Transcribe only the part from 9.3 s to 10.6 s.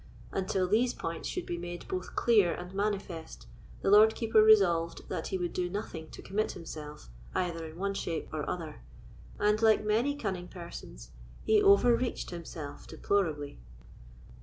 and, like many cunning